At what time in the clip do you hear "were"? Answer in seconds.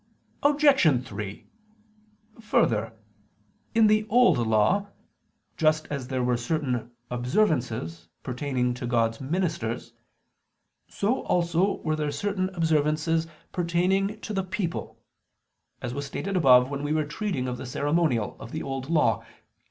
6.23-6.37, 11.83-11.95, 16.93-17.05